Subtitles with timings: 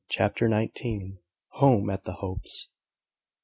[0.09, 1.19] CHAPTER NINETEEN.
[1.59, 2.69] HOME AT "THE HOPES'."